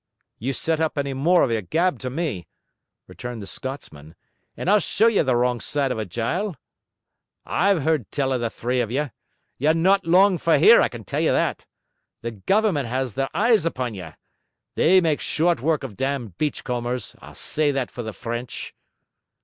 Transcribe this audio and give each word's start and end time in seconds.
'You 0.39 0.51
set 0.53 0.79
up 0.79 0.97
any 0.97 1.13
more 1.13 1.43
of 1.43 1.51
your 1.51 1.61
gab 1.61 1.99
to 1.99 2.09
me,' 2.09 2.47
returned 3.05 3.39
the 3.39 3.45
Scotsman, 3.45 4.15
'and 4.57 4.67
I'll 4.67 4.79
show 4.79 5.05
ye 5.05 5.21
the 5.21 5.35
wrong 5.35 5.61
side 5.61 5.91
of 5.91 5.99
a 5.99 6.05
jyle. 6.05 6.55
I've 7.45 7.83
heard 7.83 8.09
tell 8.11 8.33
of 8.33 8.41
the 8.41 8.49
three 8.49 8.81
of 8.81 8.89
ye. 8.89 9.11
Ye're 9.59 9.75
not 9.75 10.07
long 10.07 10.39
for 10.39 10.57
here, 10.57 10.81
I 10.81 10.87
can 10.87 11.03
tell 11.03 11.19
ye 11.21 11.29
that. 11.29 11.67
The 12.23 12.31
Government 12.31 12.87
has 12.87 13.13
their 13.13 13.29
eyes 13.37 13.63
upon 13.63 13.93
ye. 13.93 14.09
They 14.73 15.01
make 15.01 15.21
short 15.21 15.61
work 15.61 15.83
of 15.83 15.97
damned 15.97 16.35
beachcombers, 16.39 17.15
I'll 17.19 17.35
say 17.35 17.69
that 17.69 17.91
for 17.91 18.01
the 18.01 18.11
French.' 18.11 18.73